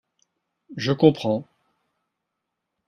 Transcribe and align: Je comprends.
Je 0.77 0.93
comprends. 0.93 1.47